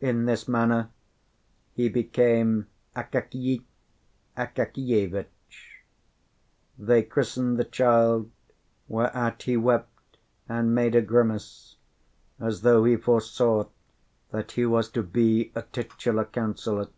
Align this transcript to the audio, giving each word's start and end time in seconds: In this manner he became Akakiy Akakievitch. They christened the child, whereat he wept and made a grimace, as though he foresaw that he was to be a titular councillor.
In 0.00 0.24
this 0.24 0.48
manner 0.48 0.88
he 1.74 1.90
became 1.90 2.68
Akakiy 2.96 3.62
Akakievitch. 4.34 5.84
They 6.78 7.02
christened 7.02 7.58
the 7.58 7.64
child, 7.66 8.30
whereat 8.88 9.42
he 9.42 9.58
wept 9.58 10.16
and 10.48 10.74
made 10.74 10.94
a 10.94 11.02
grimace, 11.02 11.76
as 12.40 12.62
though 12.62 12.84
he 12.84 12.96
foresaw 12.96 13.66
that 14.30 14.52
he 14.52 14.64
was 14.64 14.88
to 14.92 15.02
be 15.02 15.52
a 15.54 15.60
titular 15.60 16.24
councillor. 16.24 16.88